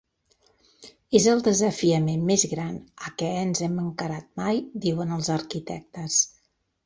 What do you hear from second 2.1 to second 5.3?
més gran a què ens hem encarat mai, diuen els